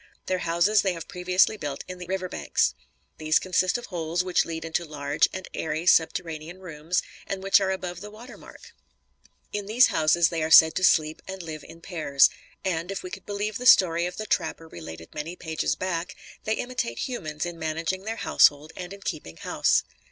[0.25, 2.73] Their houses they have previously built in the river banks.
[3.19, 7.69] These consist of holes which lead into large and airy subterranean rooms, and which are
[7.69, 8.73] above the water mark.
[9.53, 12.31] In these houses they are said to sleep and live in pairs;
[12.65, 16.15] and, if we could believe the story of the trapper related many pages back,
[16.45, 19.83] they imitate human beings in managing their household and in keeping house.